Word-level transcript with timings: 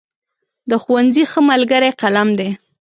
د 0.69 0.71
ښوونځي 0.83 1.23
ښه 1.31 1.39
ملګری 1.49 1.89
قلم 2.01 2.29
دی. 2.39 2.49